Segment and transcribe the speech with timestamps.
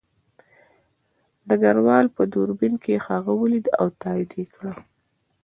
[1.47, 4.73] ډګروال په دوربین کې هغه ولید او تایید یې کړه